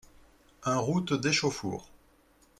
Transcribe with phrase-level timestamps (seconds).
[0.63, 1.91] un route d'Échauffour